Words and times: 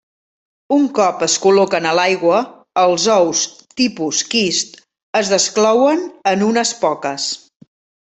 Un 0.75 0.85
cop 0.99 1.19
es 1.25 1.33
col·loquen 1.41 1.87
a 1.89 1.91
l'aigua, 1.99 2.39
els 2.83 3.05
ous 3.15 3.41
tipus 3.81 4.23
quist 4.31 4.81
es 5.21 5.29
desclouen 5.35 6.01
en 6.33 6.43
unes 6.47 6.73
poques. 6.87 7.29